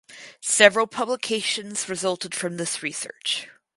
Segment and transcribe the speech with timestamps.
[0.41, 3.49] Several publications resulted from this research.